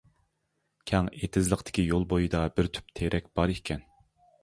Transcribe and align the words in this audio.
كەڭ 0.91 1.09
ئېتىزلىقتىكى 1.19 1.87
يول 1.91 2.09
بويىدا 2.17 2.43
بىر 2.59 2.73
تۈپ 2.79 2.93
تېرەك 3.01 3.33
بار 3.37 3.59
ئىكەن. 3.59 3.89